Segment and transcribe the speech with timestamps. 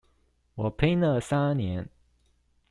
[0.55, 1.87] 我拼了三年